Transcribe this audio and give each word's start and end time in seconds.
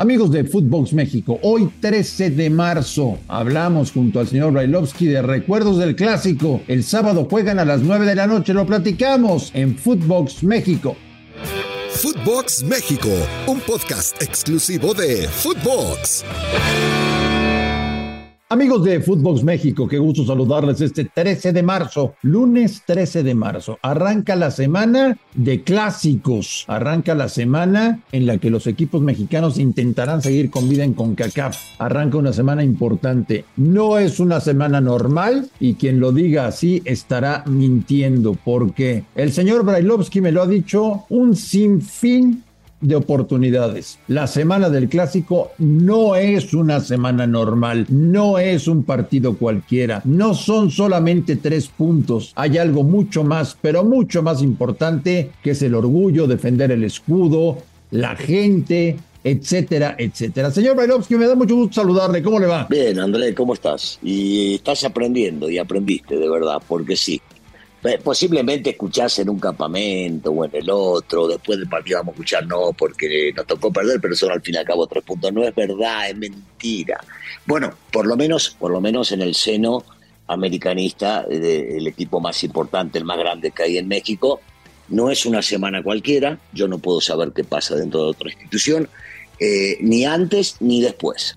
Amigos 0.00 0.30
de 0.30 0.44
Footbox 0.44 0.92
México, 0.92 1.40
hoy 1.42 1.68
13 1.80 2.30
de 2.30 2.50
marzo 2.50 3.18
hablamos 3.26 3.90
junto 3.90 4.20
al 4.20 4.28
señor 4.28 4.52
Brailovsky 4.52 5.06
de 5.06 5.22
recuerdos 5.22 5.78
del 5.78 5.96
clásico. 5.96 6.60
El 6.68 6.84
sábado 6.84 7.26
juegan 7.28 7.58
a 7.58 7.64
las 7.64 7.80
9 7.80 8.06
de 8.06 8.14
la 8.14 8.28
noche, 8.28 8.54
lo 8.54 8.64
platicamos 8.64 9.50
en 9.54 9.76
Footbox 9.76 10.44
México. 10.44 10.94
Footbox 11.90 12.62
México, 12.62 13.08
un 13.48 13.58
podcast 13.58 14.22
exclusivo 14.22 14.94
de 14.94 15.26
Footbox. 15.26 16.24
Amigos 18.50 18.82
de 18.82 19.00
Footbox 19.00 19.44
México, 19.44 19.86
qué 19.86 19.98
gusto 19.98 20.24
saludarles 20.24 20.80
este 20.80 21.04
13 21.04 21.52
de 21.52 21.62
marzo, 21.62 22.14
lunes 22.22 22.82
13 22.86 23.22
de 23.22 23.34
marzo. 23.34 23.78
Arranca 23.82 24.36
la 24.36 24.50
semana 24.50 25.18
de 25.34 25.62
clásicos, 25.62 26.64
arranca 26.66 27.14
la 27.14 27.28
semana 27.28 28.00
en 28.10 28.24
la 28.24 28.38
que 28.38 28.48
los 28.48 28.66
equipos 28.66 29.02
mexicanos 29.02 29.58
intentarán 29.58 30.22
seguir 30.22 30.48
con 30.48 30.66
vida 30.66 30.82
en 30.84 30.94
CONCACAF. 30.94 31.58
Arranca 31.78 32.16
una 32.16 32.32
semana 32.32 32.64
importante. 32.64 33.44
No 33.58 33.98
es 33.98 34.18
una 34.18 34.40
semana 34.40 34.80
normal 34.80 35.50
y 35.60 35.74
quien 35.74 36.00
lo 36.00 36.12
diga 36.12 36.46
así 36.46 36.80
estará 36.86 37.44
mintiendo 37.44 38.32
porque 38.32 39.04
el 39.14 39.30
señor 39.30 39.62
Brailovsky 39.62 40.22
me 40.22 40.32
lo 40.32 40.40
ha 40.40 40.46
dicho 40.46 41.04
un 41.10 41.36
sinfín 41.36 42.44
de 42.80 42.96
oportunidades. 42.96 43.98
La 44.08 44.26
semana 44.26 44.70
del 44.70 44.88
clásico 44.88 45.52
no 45.58 46.16
es 46.16 46.54
una 46.54 46.80
semana 46.80 47.26
normal, 47.26 47.86
no 47.88 48.38
es 48.38 48.68
un 48.68 48.84
partido 48.84 49.36
cualquiera, 49.36 50.00
no 50.04 50.34
son 50.34 50.70
solamente 50.70 51.36
tres 51.36 51.68
puntos, 51.68 52.32
hay 52.36 52.58
algo 52.58 52.82
mucho 52.82 53.24
más, 53.24 53.56
pero 53.60 53.84
mucho 53.84 54.22
más 54.22 54.42
importante, 54.42 55.30
que 55.42 55.50
es 55.50 55.62
el 55.62 55.74
orgullo, 55.74 56.26
defender 56.26 56.70
el 56.70 56.84
escudo, 56.84 57.58
la 57.90 58.16
gente, 58.16 58.96
etcétera, 59.24 59.96
etcétera. 59.98 60.50
Señor 60.50 60.76
Bailovsky, 60.76 61.16
me 61.16 61.26
da 61.26 61.34
mucho 61.34 61.56
gusto 61.56 61.80
saludarle. 61.80 62.22
¿Cómo 62.22 62.38
le 62.38 62.46
va? 62.46 62.66
Bien, 62.68 62.98
André, 62.98 63.34
¿cómo 63.34 63.54
estás? 63.54 63.98
Y 64.02 64.54
estás 64.56 64.84
aprendiendo 64.84 65.50
y 65.50 65.58
aprendiste, 65.58 66.16
de 66.16 66.28
verdad, 66.28 66.62
porque 66.66 66.96
sí. 66.96 67.20
Posiblemente 68.02 68.70
escuchás 68.70 69.20
en 69.20 69.28
un 69.28 69.38
campamento 69.38 70.32
o 70.32 70.44
en 70.44 70.50
el 70.52 70.68
otro, 70.68 71.28
después 71.28 71.58
del 71.60 71.68
partido 71.68 71.98
vamos 71.98 72.12
a 72.12 72.14
escuchar, 72.14 72.46
no, 72.46 72.72
porque 72.72 73.32
nos 73.36 73.46
tocó 73.46 73.72
perder, 73.72 74.00
pero 74.00 74.16
son 74.16 74.32
al 74.32 74.42
fin 74.42 74.56
y 74.56 74.58
al 74.58 74.64
cabo 74.64 74.86
tres 74.88 75.04
puntos. 75.04 75.32
No 75.32 75.44
es 75.44 75.54
verdad, 75.54 76.10
es 76.10 76.16
mentira. 76.16 77.00
Bueno, 77.46 77.72
por 77.92 78.06
lo 78.06 78.16
menos, 78.16 78.56
por 78.58 78.72
lo 78.72 78.80
menos 78.80 79.12
en 79.12 79.22
el 79.22 79.34
seno 79.34 79.84
americanista, 80.26 81.24
el 81.30 81.86
equipo 81.86 82.20
más 82.20 82.42
importante, 82.42 82.98
el 82.98 83.04
más 83.04 83.18
grande 83.18 83.52
que 83.52 83.62
hay 83.62 83.78
en 83.78 83.86
México, 83.86 84.40
no 84.88 85.10
es 85.10 85.24
una 85.24 85.40
semana 85.40 85.82
cualquiera, 85.82 86.38
yo 86.52 86.66
no 86.66 86.78
puedo 86.78 87.00
saber 87.00 87.32
qué 87.32 87.44
pasa 87.44 87.76
dentro 87.76 88.02
de 88.02 88.10
otra 88.10 88.30
institución, 88.30 88.88
eh, 89.38 89.76
ni 89.80 90.04
antes 90.04 90.56
ni 90.60 90.80
después. 90.80 91.36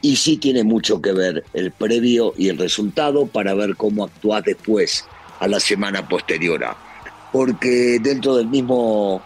Y 0.00 0.16
sí 0.16 0.38
tiene 0.38 0.64
mucho 0.64 1.02
que 1.02 1.12
ver 1.12 1.44
el 1.52 1.70
previo 1.70 2.32
y 2.36 2.48
el 2.48 2.58
resultado 2.58 3.26
para 3.26 3.54
ver 3.54 3.76
cómo 3.76 4.04
actúas 4.04 4.42
después 4.44 5.04
a 5.42 5.48
la 5.48 5.58
semana 5.58 6.08
posterior. 6.08 6.64
Porque 7.32 7.98
dentro 8.00 8.36
del 8.36 8.46
mismo 8.46 9.20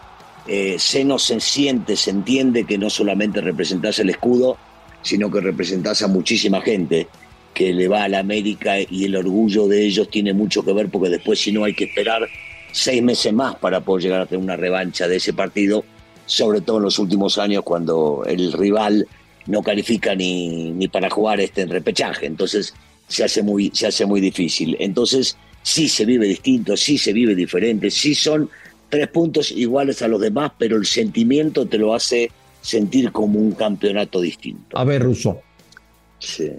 eh, 0.47 0.77
seno 0.79 1.19
se 1.19 1.39
siente, 1.39 1.95
se 1.95 2.09
entiende 2.09 2.65
que 2.65 2.77
no 2.77 2.89
solamente 2.89 3.39
representás 3.39 3.99
el 3.99 4.09
escudo, 4.09 4.57
sino 5.03 5.29
que 5.29 5.41
representás 5.41 6.01
a 6.01 6.07
muchísima 6.07 6.59
gente 6.61 7.07
que 7.53 7.71
le 7.71 7.87
va 7.87 8.03
a 8.03 8.09
la 8.09 8.19
América 8.19 8.79
y 8.79 9.05
el 9.05 9.15
orgullo 9.15 9.67
de 9.67 9.85
ellos 9.85 10.09
tiene 10.09 10.33
mucho 10.33 10.63
que 10.63 10.73
ver 10.73 10.89
porque 10.89 11.09
después 11.09 11.39
si 11.39 11.51
no 11.51 11.63
hay 11.63 11.75
que 11.75 11.85
esperar 11.85 12.27
seis 12.71 13.03
meses 13.03 13.31
más 13.31 13.55
para 13.55 13.81
poder 13.81 14.03
llegar 14.03 14.21
a 14.21 14.25
tener 14.25 14.43
una 14.43 14.55
revancha 14.55 15.07
de 15.07 15.17
ese 15.17 15.33
partido, 15.33 15.83
sobre 16.25 16.61
todo 16.61 16.77
en 16.77 16.83
los 16.83 16.97
últimos 16.97 17.37
años 17.37 17.63
cuando 17.63 18.23
el 18.25 18.53
rival 18.53 19.07
no 19.45 19.61
califica 19.61 20.15
ni, 20.15 20.71
ni 20.71 20.87
para 20.87 21.11
jugar 21.11 21.39
este 21.41 21.65
repechaje, 21.67 22.25
entonces 22.25 22.73
se 23.07 23.23
hace 23.23 23.43
muy, 23.43 23.71
se 23.73 23.87
hace 23.87 24.05
muy 24.05 24.19
difícil. 24.19 24.75
Entonces, 24.79 25.37
sí 25.61 25.87
se 25.87 26.05
vive 26.05 26.27
distinto, 26.27 26.77
sí 26.77 26.97
se 26.97 27.13
vive 27.13 27.35
diferente, 27.35 27.89
sí 27.91 28.15
son 28.15 28.49
tres 28.89 29.07
puntos 29.09 29.51
iguales 29.51 30.01
a 30.01 30.07
los 30.07 30.21
demás, 30.21 30.51
pero 30.57 30.77
el 30.77 30.85
sentimiento 30.85 31.65
te 31.65 31.77
lo 31.77 31.93
hace 31.93 32.31
sentir 32.61 33.11
como 33.11 33.39
un 33.39 33.51
campeonato 33.51 34.21
distinto. 34.21 34.77
A 34.77 34.83
ver, 34.83 35.03
Russo. 35.03 35.41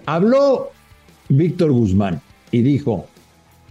Habló 0.07 0.71
Víctor 1.29 1.73
Guzmán 1.73 2.21
y 2.51 2.63
dijo, 2.63 3.07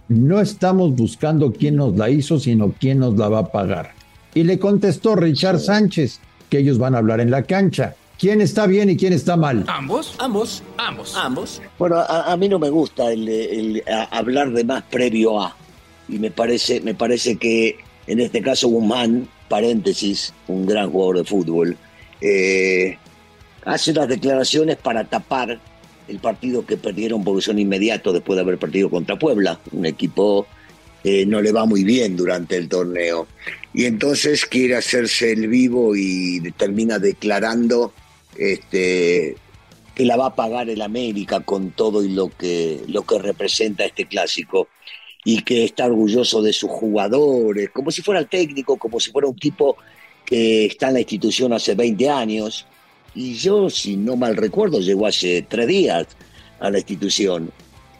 no 0.08 0.40
estamos 0.40 0.94
buscando 0.94 1.52
quién 1.52 1.76
nos 1.76 1.96
la 1.96 2.10
hizo, 2.10 2.38
sino 2.38 2.74
quién 2.78 2.98
nos 2.98 3.16
la 3.16 3.28
va 3.28 3.40
a 3.40 3.52
pagar. 3.52 3.92
Y 4.34 4.44
le 4.44 4.58
contestó 4.58 5.16
Richard 5.16 5.60
Sánchez 5.60 6.20
que 6.48 6.58
ellos 6.58 6.78
van 6.78 6.94
a 6.94 6.98
hablar 6.98 7.20
en 7.20 7.30
la 7.30 7.42
cancha. 7.42 7.94
¿Quién 8.18 8.40
está 8.40 8.66
bien 8.66 8.90
y 8.90 8.96
quién 8.96 9.12
está 9.12 9.36
mal? 9.36 9.64
Ambos, 9.68 10.16
ambos, 10.18 10.64
ambos, 10.76 11.14
ambos. 11.14 11.62
Bueno, 11.78 11.98
a, 12.00 12.36
mí 12.36 12.48
no 12.48 12.58
me 12.58 12.68
gusta 12.68 13.12
el, 13.12 13.82
hablar 14.10 14.50
de 14.50 14.64
más 14.64 14.82
previo 14.82 15.40
a. 15.40 15.56
Y 16.08 16.18
me 16.18 16.32
parece, 16.32 16.80
me 16.80 16.94
parece 16.94 17.36
que 17.36 17.78
en 18.08 18.18
este 18.18 18.42
caso 18.42 18.66
Guzmán, 18.68 19.28
paréntesis, 19.48 20.34
un 20.48 20.66
gran 20.66 20.90
jugador 20.90 21.18
de 21.18 21.24
fútbol, 21.24 21.76
eh, 22.20 22.98
hace 23.64 23.92
unas 23.92 24.08
declaraciones 24.08 24.78
para 24.78 25.04
tapar 25.04 25.60
el 26.08 26.18
partido 26.18 26.66
que 26.66 26.76
perdieron 26.76 27.22
porque 27.22 27.42
son 27.42 27.60
inmediatos 27.60 28.14
después 28.14 28.36
de 28.36 28.40
haber 28.40 28.58
perdido 28.58 28.90
contra 28.90 29.16
Puebla, 29.16 29.60
un 29.70 29.86
equipo 29.86 30.46
que 31.04 31.24
no 31.24 31.40
le 31.40 31.52
va 31.52 31.66
muy 31.66 31.84
bien 31.84 32.16
durante 32.16 32.56
el 32.56 32.68
torneo. 32.68 33.28
Y 33.72 33.84
entonces 33.84 34.44
quiere 34.44 34.74
hacerse 34.74 35.30
el 35.30 35.46
vivo 35.46 35.94
y 35.94 36.40
termina 36.56 36.98
declarando 36.98 37.92
este, 38.38 39.36
que 39.94 40.04
la 40.04 40.16
va 40.16 40.26
a 40.26 40.34
pagar 40.34 40.70
el 40.70 40.80
América 40.80 41.40
con 41.40 41.70
todo 41.72 42.04
y 42.04 42.08
lo 42.08 42.28
que, 42.28 42.82
lo 42.86 43.02
que 43.02 43.18
representa 43.18 43.84
este 43.84 44.06
clásico 44.06 44.68
y 45.24 45.42
que 45.42 45.64
está 45.64 45.86
orgulloso 45.86 46.40
de 46.40 46.52
sus 46.52 46.70
jugadores, 46.70 47.70
como 47.70 47.90
si 47.90 48.02
fuera 48.02 48.20
el 48.20 48.28
técnico, 48.28 48.76
como 48.76 49.00
si 49.00 49.10
fuera 49.10 49.28
un 49.28 49.36
tipo 49.36 49.76
que 50.24 50.66
está 50.66 50.88
en 50.88 50.94
la 50.94 51.00
institución 51.00 51.52
hace 51.52 51.74
20 51.74 52.08
años. 52.08 52.66
Y 53.14 53.34
yo, 53.34 53.68
si 53.68 53.96
no 53.96 54.16
mal 54.16 54.36
recuerdo, 54.36 54.80
llegó 54.80 55.06
hace 55.06 55.42
tres 55.42 55.66
días 55.66 56.06
a 56.60 56.70
la 56.70 56.78
institución. 56.78 57.50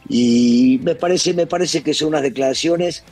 Y 0.07 0.79
me 0.81 0.95
parece, 0.95 1.33
me 1.33 1.47
parece 1.47 1.83
que 1.83 1.93
son 1.93 2.09
unas 2.09 2.23
declaraciones 2.23 3.03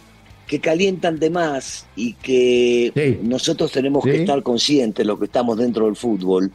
que 0.47 0.61
calientan 0.61 1.19
de 1.19 1.29
más 1.29 1.85
y 1.95 2.13
que 2.13 3.19
nosotros 3.21 3.71
tenemos 3.71 4.03
que 4.03 4.21
estar 4.21 4.41
conscientes, 4.43 5.05
los 5.05 5.19
que 5.19 5.25
estamos 5.25 5.57
dentro 5.57 5.85
del 5.85 5.97
fútbol, 5.97 6.51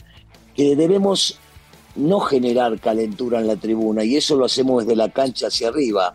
que 0.54 0.76
debemos 0.76 1.38
no 1.94 2.20
generar 2.20 2.78
calentura 2.80 3.40
en 3.40 3.46
la 3.46 3.56
tribuna 3.56 4.04
y 4.04 4.16
eso 4.16 4.36
lo 4.36 4.46
hacemos 4.46 4.84
desde 4.84 4.96
la 4.96 5.10
cancha 5.10 5.48
hacia 5.48 5.68
arriba. 5.68 6.14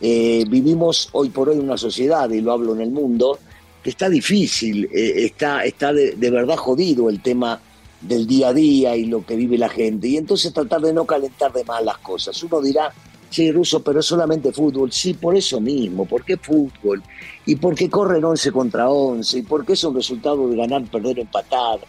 Eh, 0.00 0.44
vivimos 0.48 1.10
hoy 1.12 1.28
por 1.28 1.50
hoy 1.50 1.58
una 1.58 1.76
sociedad, 1.76 2.30
y 2.30 2.40
lo 2.40 2.52
hablo 2.52 2.74
en 2.74 2.80
el 2.80 2.90
mundo, 2.90 3.38
que 3.82 3.90
está 3.90 4.08
difícil, 4.08 4.86
eh, 4.86 5.24
está, 5.26 5.64
está 5.64 5.92
de, 5.92 6.14
verdad 6.16 6.56
jodido 6.56 7.10
el 7.10 7.20
tema 7.20 7.60
del 8.00 8.26
día 8.26 8.48
a 8.48 8.54
día 8.54 8.96
y 8.96 9.04
lo 9.04 9.24
que 9.26 9.36
vive 9.36 9.58
la 9.58 9.68
gente. 9.68 10.08
Y 10.08 10.16
entonces 10.16 10.54
tratar 10.54 10.80
de 10.80 10.94
no 10.94 11.04
calentar 11.04 11.52
de 11.52 11.64
más 11.64 11.84
las 11.84 11.98
cosas. 11.98 12.42
Uno 12.42 12.62
dirá, 12.62 12.90
sí, 13.28 13.52
Ruso, 13.52 13.82
pero 13.82 14.00
es 14.00 14.06
solamente 14.06 14.52
fútbol. 14.52 14.90
Sí, 14.90 15.12
por 15.12 15.36
eso 15.36 15.60
mismo, 15.60 16.06
porque 16.06 16.38
fútbol. 16.38 17.02
Y 17.44 17.56
porque 17.56 17.90
corren 17.90 18.24
11 18.24 18.52
contra 18.52 18.88
11. 18.88 19.38
Y 19.38 19.42
porque 19.42 19.74
es 19.74 19.84
un 19.84 19.94
resultado 19.94 20.48
de 20.48 20.56
ganar, 20.56 20.82
perder, 20.84 21.18
empatar 21.18 21.80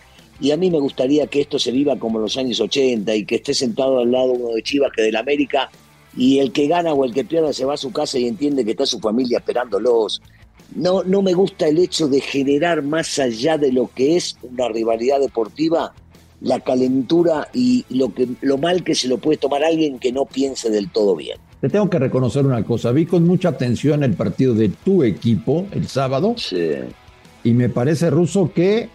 y 0.41 0.52
a 0.52 0.57
mí 0.57 0.72
me 0.72 0.79
gustaría 0.79 1.28
que 1.28 1.41
esto 1.41 1.59
se 1.59 1.72
viva 1.72 1.97
como 1.97 2.18
en 2.18 2.24
los 2.24 2.35
años 2.35 2.59
80 2.59 3.16
y 3.16 3.25
que 3.25 3.35
esté 3.35 3.53
sentado 3.53 4.00
al 4.00 4.12
lado 4.12 4.31
uno 4.31 4.56
de 4.56 4.63
Chivas 4.63 4.91
que 4.94 5.03
del 5.03 5.16
América 5.16 5.69
y 6.18 6.40
el 6.40 6.52
que 6.52 6.68
gana 6.68 6.94
o 6.94 7.06
el 7.06 7.13
que 7.13 7.24
pierda 7.24 7.53
se 7.53 7.63
va 7.63 7.75
a 7.75 7.78
su 7.78 7.91
casa 7.91 8.18
y 8.18 8.28
entiende 8.28 8.66
que 8.66 8.72
está 8.72 8.85
su 8.85 9.00
familia 9.00 9.38
esperándolos. 9.38 10.22
No, 10.75 11.03
no 11.03 11.22
me 11.22 11.34
gusta 11.34 11.68
el 11.68 11.78
hecho 11.78 12.07
de 12.07 12.22
generar 12.22 12.81
más 12.81 13.19
allá 13.19 13.57
de 13.57 13.72
lo 13.72 13.90
que 13.94 14.18
es 14.18 14.35
una 14.41 14.68
rivalidad 14.68 15.19
deportiva 15.19 15.94
la 16.41 16.59
calentura 16.59 17.47
y 17.53 17.85
lo, 17.90 18.14
que, 18.14 18.28
lo 18.41 18.58
mal 18.58 18.84
que 18.84 18.96
se 18.96 19.08
lo 19.08 19.20
puede 19.20 19.37
tomar 19.37 19.64
alguien 19.64 19.99
que 19.99 20.11
no 20.11 20.26
piense 20.26 20.70
del 20.70 20.90
todo 20.90 21.16
bien. 21.16 21.37
Te 21.61 21.70
tengo 21.70 21.90
que 21.90 21.99
reconocer 21.99 22.46
una 22.46 22.64
cosa, 22.64 22.91
vi 22.91 23.05
con 23.05 23.28
mucha 23.28 23.49
atención 23.49 24.03
el 24.03 24.14
partido 24.14 24.55
de 24.55 24.70
tu 24.70 25.03
equipo 25.03 25.67
el 25.72 25.87
sábado. 25.87 26.34
Sí. 26.37 26.72
Y 27.44 27.53
me 27.53 27.70
parece, 27.70 28.09
Ruso, 28.09 28.52
que 28.53 28.90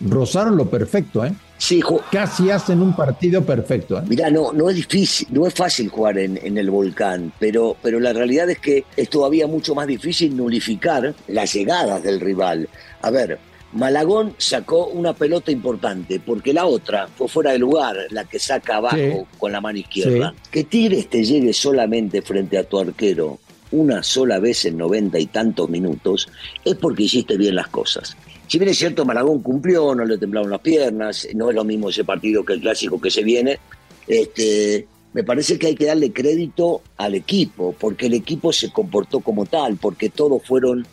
rozaron 0.00 0.56
lo 0.56 0.68
perfecto, 0.68 1.24
¿eh? 1.24 1.32
Sí, 1.58 1.82
casi 2.12 2.50
hacen 2.50 2.80
un 2.80 2.94
partido 2.94 3.44
perfecto. 3.44 3.98
¿eh? 3.98 4.02
Mirá, 4.06 4.30
no, 4.30 4.52
no 4.52 4.70
es 4.70 4.76
difícil, 4.76 5.26
no 5.32 5.46
es 5.46 5.54
fácil 5.54 5.88
jugar 5.88 6.18
en, 6.18 6.38
en, 6.40 6.56
el 6.56 6.70
volcán, 6.70 7.32
pero, 7.40 7.76
pero 7.82 7.98
la 7.98 8.12
realidad 8.12 8.48
es 8.48 8.60
que 8.60 8.84
es 8.96 9.10
todavía 9.10 9.48
mucho 9.48 9.74
más 9.74 9.88
difícil 9.88 10.36
nulificar 10.36 11.14
las 11.26 11.52
llegadas 11.52 12.02
del 12.04 12.20
rival. 12.20 12.68
A 13.02 13.10
ver, 13.10 13.40
Malagón 13.72 14.34
sacó 14.38 14.86
una 14.86 15.12
pelota 15.12 15.50
importante, 15.50 16.20
porque 16.20 16.52
la 16.52 16.64
otra 16.64 17.08
fue 17.08 17.28
fuera 17.28 17.52
de 17.52 17.58
lugar, 17.58 17.96
la 18.10 18.24
que 18.24 18.38
saca 18.38 18.76
abajo 18.76 19.26
con 19.36 19.52
la 19.52 19.60
mano 19.60 19.78
izquierda. 19.78 20.34
Que 20.50 20.64
Tigres 20.64 21.10
te 21.10 21.24
llegue 21.24 21.52
solamente 21.52 22.22
frente 22.22 22.56
a 22.56 22.64
tu 22.64 22.78
arquero 22.78 23.38
una 23.70 24.02
sola 24.02 24.38
vez 24.38 24.64
en 24.64 24.78
noventa 24.78 25.18
y 25.18 25.26
tantos 25.26 25.68
minutos, 25.68 26.28
es 26.64 26.74
porque 26.76 27.02
hiciste 27.02 27.36
bien 27.36 27.54
las 27.54 27.68
cosas. 27.68 28.16
Si 28.48 28.58
bien 28.58 28.70
es 28.70 28.78
cierto, 28.78 29.04
Maragón 29.04 29.42
cumplió, 29.42 29.94
no 29.94 30.04
le 30.04 30.16
temblaron 30.16 30.50
las 30.50 30.60
piernas, 30.60 31.28
no 31.34 31.50
es 31.50 31.54
lo 31.54 31.64
mismo 31.64 31.90
ese 31.90 32.02
partido 32.02 32.44
que 32.44 32.54
el 32.54 32.60
clásico 32.60 33.00
que 33.00 33.10
se 33.10 33.22
viene. 33.22 33.58
Este, 34.06 34.86
me 35.12 35.22
parece 35.22 35.58
que 35.58 35.68
hay 35.68 35.74
que 35.74 35.84
darle 35.84 36.12
crédito 36.12 36.82
al 36.96 37.14
equipo, 37.14 37.74
porque 37.78 38.06
el 38.06 38.14
equipo 38.14 38.52
se 38.52 38.72
comportó 38.72 39.20
como 39.20 39.44
tal, 39.44 39.76
porque 39.76 40.08
todos 40.08 40.42
fueron 40.46 40.86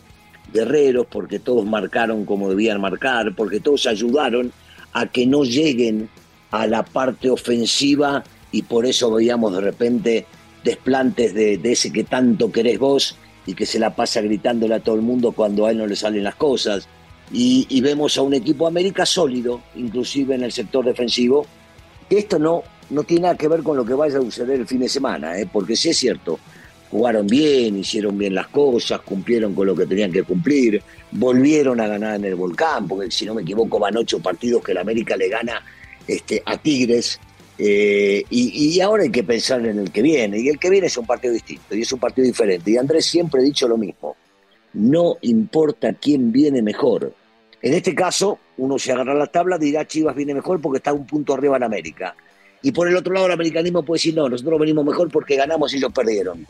guerreros, 0.52 1.06
porque 1.10 1.38
todos 1.38 1.64
marcaron 1.64 2.24
como 2.26 2.50
debían 2.50 2.80
marcar, 2.80 3.34
porque 3.34 3.60
todos 3.60 3.86
ayudaron 3.86 4.52
a 4.92 5.06
que 5.06 5.26
no 5.26 5.44
lleguen 5.44 6.08
a 6.50 6.66
la 6.66 6.84
parte 6.84 7.30
ofensiva 7.30 8.22
y 8.52 8.62
por 8.62 8.86
eso 8.86 9.12
veíamos 9.12 9.54
de 9.54 9.60
repente 9.60 10.26
desplantes 10.64 11.34
de, 11.34 11.60
ese 11.62 11.92
que 11.92 12.04
tanto 12.04 12.50
querés 12.50 12.78
vos 12.78 13.16
y 13.46 13.54
que 13.54 13.66
se 13.66 13.78
la 13.78 13.94
pasa 13.94 14.20
gritándole 14.20 14.74
a 14.74 14.80
todo 14.80 14.96
el 14.96 15.02
mundo 15.02 15.32
cuando 15.32 15.66
a 15.66 15.70
él 15.70 15.78
no 15.78 15.86
le 15.86 15.96
salen 15.96 16.24
las 16.24 16.36
cosas. 16.36 16.88
Y, 17.32 17.80
vemos 17.80 18.16
a 18.18 18.22
un 18.22 18.34
equipo 18.34 18.66
América 18.66 19.04
sólido, 19.04 19.60
inclusive 19.74 20.34
en 20.34 20.44
el 20.44 20.52
sector 20.52 20.84
defensivo, 20.84 21.46
que 22.08 22.18
esto 22.18 22.38
no, 22.38 22.62
no 22.90 23.02
tiene 23.02 23.22
nada 23.22 23.36
que 23.36 23.48
ver 23.48 23.62
con 23.62 23.76
lo 23.76 23.84
que 23.84 23.94
vaya 23.94 24.18
a 24.18 24.22
suceder 24.22 24.60
el 24.60 24.66
fin 24.66 24.80
de 24.80 24.88
semana, 24.88 25.38
¿eh? 25.38 25.48
porque 25.52 25.74
sí 25.74 25.88
es 25.88 25.96
cierto, 25.96 26.38
jugaron 26.90 27.26
bien, 27.26 27.78
hicieron 27.78 28.16
bien 28.16 28.34
las 28.34 28.46
cosas, 28.48 29.00
cumplieron 29.00 29.54
con 29.54 29.66
lo 29.66 29.74
que 29.74 29.86
tenían 29.86 30.12
que 30.12 30.22
cumplir, 30.22 30.80
volvieron 31.10 31.80
a 31.80 31.88
ganar 31.88 32.16
en 32.16 32.24
el 32.26 32.36
volcán, 32.36 32.86
porque 32.86 33.10
si 33.10 33.26
no 33.26 33.34
me 33.34 33.42
equivoco 33.42 33.78
van 33.78 33.96
ocho 33.96 34.20
partidos 34.20 34.62
que 34.62 34.72
el 34.72 34.78
América 34.78 35.16
le 35.16 35.28
gana 35.28 35.62
este, 36.06 36.42
a 36.46 36.56
Tigres, 36.56 37.18
eh, 37.58 38.22
y, 38.28 38.80
ahora 38.80 39.04
hay 39.04 39.10
que 39.10 39.24
pensar 39.24 39.64
en 39.64 39.78
el 39.78 39.90
que 39.90 40.02
viene, 40.02 40.38
y 40.38 40.48
el 40.48 40.58
que 40.58 40.70
viene 40.70 40.88
es 40.88 40.96
un 40.96 41.06
partido 41.06 41.32
distinto, 41.32 41.74
y 41.74 41.82
es 41.82 41.92
un 41.92 41.98
partido 41.98 42.26
diferente. 42.26 42.70
Y 42.70 42.76
Andrés 42.76 43.06
siempre 43.06 43.40
ha 43.40 43.44
dicho 43.44 43.66
lo 43.66 43.78
mismo, 43.78 44.14
no 44.76 45.16
importa 45.22 45.94
quién 45.94 46.32
viene 46.32 46.62
mejor. 46.62 47.12
En 47.62 47.74
este 47.74 47.94
caso, 47.94 48.38
uno 48.58 48.78
se 48.78 48.92
agarra 48.92 49.14
la 49.14 49.26
tabla, 49.26 49.58
dirá 49.58 49.86
Chivas 49.86 50.14
viene 50.14 50.34
mejor 50.34 50.60
porque 50.60 50.78
está 50.78 50.92
un 50.92 51.06
punto 51.06 51.34
arriba 51.34 51.56
en 51.56 51.64
América. 51.64 52.14
Y 52.62 52.72
por 52.72 52.88
el 52.88 52.96
otro 52.96 53.12
lado, 53.12 53.26
el 53.26 53.32
americanismo 53.32 53.82
puede 53.82 53.98
decir, 53.98 54.14
no, 54.14 54.28
nosotros 54.28 54.60
venimos 54.60 54.84
mejor 54.84 55.10
porque 55.10 55.36
ganamos 55.36 55.72
y 55.72 55.78
ellos 55.78 55.92
perdieron. 55.92 56.46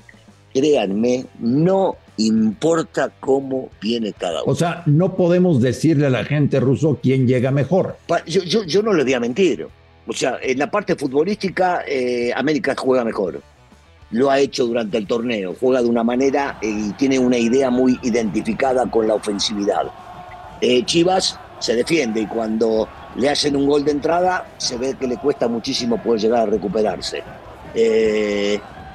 Créanme, 0.52 1.26
no 1.38 1.96
importa 2.17 3.12
cómo 3.20 3.70
viene 3.81 4.12
cada 4.12 4.43
uno. 4.43 4.52
O 4.52 4.56
sea, 4.56 4.82
no 4.87 5.14
podemos 5.14 5.61
decirle 5.61 6.06
a 6.06 6.11
la 6.11 6.25
gente 6.25 6.58
ruso 6.61 6.99
quién 7.02 7.26
llega 7.26 7.50
mejor. 7.50 7.96
Yo, 8.26 8.43
yo, 8.43 8.64
yo 8.64 8.82
no 8.82 8.93
le 8.93 9.05
voy 9.05 9.14
a 9.14 9.20
mentir. 9.20 9.67
O 10.06 10.12
sea, 10.12 10.38
en 10.43 10.58
la 10.58 10.70
parte 10.70 10.96
futbolística, 10.96 11.84
eh, 11.87 12.32
América 12.34 12.75
juega 12.76 13.05
mejor. 13.05 13.40
Lo 14.16 14.30
ha 14.30 14.38
hecho 14.38 14.66
durante 14.66 14.96
el 14.96 15.06
torneo. 15.06 15.54
Juega 15.60 15.82
de 15.82 15.88
una 15.88 16.02
manera 16.02 16.58
eh, 16.62 16.68
y 16.68 16.92
tiene 16.92 17.18
una 17.18 17.36
idea 17.36 17.68
muy 17.70 17.98
identificada 18.02 18.90
con 18.90 19.06
la 19.06 19.14
ofensividad. 19.14 19.90
Eh, 20.60 20.82
Chivas 20.86 21.38
se 21.58 21.74
defiende 21.74 22.22
y 22.22 22.26
cuando 22.26 22.88
le 23.16 23.28
hacen 23.28 23.56
un 23.56 23.66
gol 23.66 23.84
de 23.84 23.90
entrada, 23.90 24.46
se 24.56 24.78
ve 24.78 24.96
que 24.98 25.06
le 25.06 25.18
cuesta 25.18 25.48
muchísimo 25.48 26.02
poder 26.02 26.20
llegar 26.20 26.40
a 26.40 26.46
recuperarse. 26.46 27.22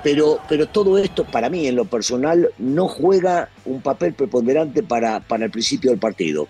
pero, 0.04 0.40
pero 0.50 0.68
todo 0.68 0.98
esto, 0.98 1.24
para 1.24 1.50
mí, 1.50 1.68
en 1.68 1.76
lo 1.76 1.86
personal, 1.86 2.50
no 2.58 2.88
juega 2.88 3.50
un 3.66 3.82
papel 3.82 4.14
preponderante 4.14 4.82
para, 4.82 5.20
para 5.20 5.46
el 5.46 5.52
principio 5.52 5.92
del 5.92 6.00
partido. 6.00 6.48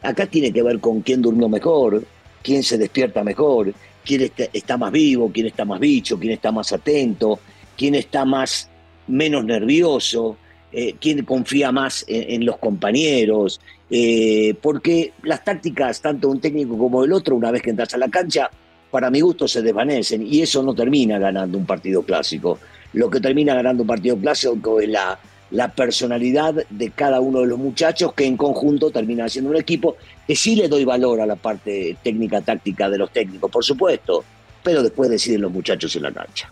Acá 0.00 0.26
tiene 0.26 0.52
que 0.52 0.62
ver 0.62 0.78
con 0.78 1.00
quién 1.00 1.22
durmió 1.22 1.48
mejor, 1.48 2.04
quién 2.42 2.62
se 2.62 2.78
despierta 2.78 3.24
mejor, 3.24 3.72
quién 4.04 4.30
está, 4.52 4.76
más 4.76 4.92
vivo, 4.92 5.30
quién 5.32 5.46
está 5.46 5.64
más 5.64 5.80
bicho, 5.80 6.18
quién 6.18 6.32
está 6.32 6.52
más 6.52 6.72
atento, 6.72 7.38
quién 7.76 7.94
está 7.94 8.24
más 8.24 8.68
menos 9.08 9.44
nervioso, 9.44 10.36
eh, 10.72 10.94
quién 11.00 11.24
confía 11.24 11.70
más 11.70 12.04
en, 12.08 12.46
los 12.46 12.56
compañeros, 12.58 13.60
eh, 13.90 14.54
porque 14.62 15.12
las 15.22 15.44
tácticas, 15.44 16.00
tanto 16.00 16.28
de 16.28 16.34
un 16.34 16.40
técnico 16.40 16.78
como 16.78 17.02
del 17.02 17.12
otro, 17.12 17.36
una 17.36 17.50
vez 17.50 17.62
que 17.62 17.70
entras 17.70 17.92
a 17.94 17.98
la 17.98 18.08
cancha, 18.08 18.50
para 18.90 19.10
mi 19.10 19.20
gusto 19.20 19.48
se 19.48 19.62
desvanecen 19.62 20.26
y 20.26 20.42
eso 20.42 20.62
no 20.62 20.74
termina 20.74 21.18
ganando 21.18 21.58
un 21.58 21.66
partido 21.66 22.02
clásico. 22.02 22.58
Lo 22.92 23.10
que 23.10 23.20
termina 23.20 23.54
ganando 23.54 23.82
un 23.82 23.86
partido 23.86 24.16
clásico 24.18 24.80
es 24.80 24.88
la, 24.88 25.18
la 25.50 25.68
personalidad 25.68 26.54
de 26.68 26.90
cada 26.90 27.20
uno 27.20 27.40
de 27.40 27.46
los 27.46 27.58
muchachos 27.58 28.14
que 28.14 28.26
en 28.26 28.36
conjunto 28.36 28.90
terminan 28.90 29.28
siendo 29.28 29.50
un 29.50 29.56
equipo 29.56 29.96
que 30.26 30.36
sí 30.36 30.56
le 30.56 30.68
doy 30.68 30.84
valor 30.84 31.20
a 31.20 31.26
la 31.26 31.36
parte 31.36 31.96
técnica 32.02 32.40
táctica 32.40 32.88
de 32.88 32.98
los 32.98 33.10
técnicos, 33.10 33.50
por 33.50 33.64
supuesto, 33.64 34.24
pero 34.62 34.82
después 34.82 35.10
deciden 35.10 35.42
los 35.42 35.52
muchachos 35.52 35.94
en 35.96 36.02
la 36.02 36.12
cancha. 36.12 36.50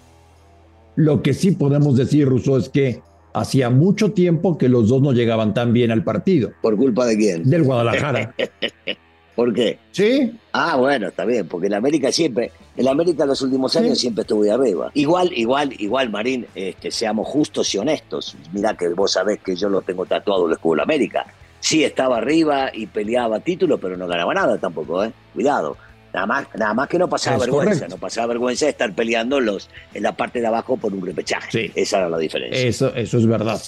Lo 0.97 1.23
que 1.23 1.35
sí 1.35 1.53
podemos 1.53 1.97
decir, 1.97 2.29
Russo, 2.29 2.57
es 2.57 2.69
que 2.69 3.03
hacía 3.33 3.71
mucho 3.71 4.13
tiempo 4.13 4.59
que 4.59 4.69
los 4.69 4.89
dos 4.89 5.03
no 5.03 5.13
llegaban 5.13 5.55
tan 5.55 5.73
bien 5.73 5.91
al 5.91 6.05
partido. 6.05 6.51
¿Por 6.63 6.77
culpa 6.77 7.07
de 7.07 7.17
quién? 7.17 7.49
Del 7.49 7.63
Guadalajara. 7.63 8.35
¿Por 9.37 9.55
qué? 9.55 9.79
Sí. 9.93 10.39
Ah, 10.53 10.77
bueno, 10.77 11.09
está 11.09 11.25
bien, 11.25 11.47
porque 11.49 11.69
el 11.69 11.75
América 11.75 12.13
siempre, 12.13 12.53
el 12.77 12.87
América 12.89 13.23
en 13.23 13.31
los 13.31 13.41
últimos 13.41 13.75
años 13.77 13.99
siempre 13.99 14.23
estuvo 14.23 14.43
de 14.43 14.51
arriba. 14.51 14.91
Igual, 14.93 15.33
igual, 15.35 15.73
igual, 15.79 16.11
Marín, 16.11 16.47
este, 16.55 16.91
seamos 16.91 17.27
justos 17.29 17.75
y 17.75 17.79
honestos. 17.79 18.37
Mirá 18.53 18.77
que 18.77 18.89
vos 18.89 19.13
sabés 19.13 19.39
que 19.41 19.57
yo 19.57 19.69
lo 19.69 19.81
tengo 19.81 20.05
tatuado 20.05 20.47
el 20.47 20.53
escudo 20.53 20.77
de 20.77 20.83
América. 20.83 21.27
Sí 21.61 21.85
estaba 21.85 22.19
arriba 22.19 22.71
y 22.73 22.87
peleaba 22.87 23.41
título, 23.41 23.79
pero 23.79 23.97
no 23.97 24.07
ganaba 24.07 24.35
nada 24.35 24.59
tampoco, 24.59 25.05
¿eh? 25.05 25.13
Cuidado. 25.33 25.77
Nada 26.13 26.27
más, 26.27 26.47
nada 26.57 26.75
más 26.75 26.89
que 26.89 26.99
no 26.99 27.09
pasaba 27.09 27.39
vergüenza, 27.39 27.89
no 27.89 27.97
pasaba 27.97 28.29
vergüenza 28.29 28.67
de 28.67 28.73
estar 28.73 28.93
peleando 28.95 29.41
los, 29.41 29.69
en 29.95 30.03
la 30.03 30.17
parte 30.17 30.41
de 30.41 30.47
abajo 30.47 30.77
por 30.77 30.93
un 30.93 31.05
repechaje. 31.05 31.51
Sí. 31.51 31.73
Esa 31.75 31.99
era 31.99 32.09
la 32.09 32.19
diferencia. 32.19 32.61
Eso, 32.61 32.95
eso 32.95 33.19
es 33.19 33.27
verdad. 33.27 33.61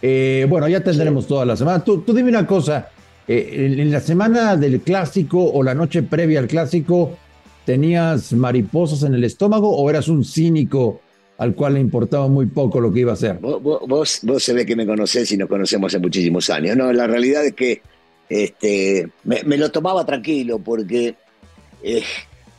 Eh, 0.00 0.46
bueno, 0.48 0.66
ya 0.68 0.80
tendremos 0.80 1.26
toda 1.26 1.44
la 1.44 1.56
semana. 1.56 1.84
Tú, 1.84 2.00
tú 2.00 2.14
dime 2.14 2.30
una 2.30 2.46
cosa, 2.46 2.88
eh, 3.28 3.76
en 3.78 3.90
la 3.90 4.00
semana 4.00 4.56
del 4.56 4.80
clásico 4.80 5.44
o 5.44 5.62
la 5.62 5.74
noche 5.74 6.02
previa 6.02 6.40
al 6.40 6.46
clásico, 6.46 7.16
¿tenías 7.64 8.32
mariposas 8.32 9.02
en 9.02 9.14
el 9.14 9.24
estómago 9.24 9.70
o 9.76 9.88
eras 9.90 10.08
un 10.08 10.24
cínico 10.24 11.00
al 11.36 11.54
cual 11.54 11.74
le 11.74 11.80
importaba 11.80 12.28
muy 12.28 12.46
poco 12.46 12.80
lo 12.80 12.92
que 12.92 13.00
iba 13.00 13.12
a 13.12 13.14
hacer? 13.14 13.38
Vos, 13.38 13.62
vos, 13.62 14.20
vos 14.22 14.42
se 14.42 14.52
ve 14.52 14.64
que 14.64 14.74
me 14.74 14.86
conocés 14.86 15.30
y 15.32 15.36
nos 15.36 15.48
conocemos 15.48 15.92
hace 15.92 15.98
muchísimos 15.98 16.48
años. 16.50 16.76
No, 16.76 16.92
la 16.92 17.06
realidad 17.06 17.44
es 17.44 17.54
que 17.54 17.82
este, 18.30 19.08
me, 19.24 19.56
lo 19.56 19.70
tomaba 19.70 20.06
tranquilo 20.06 20.60
porque 20.60 21.16
eh, 21.82 22.02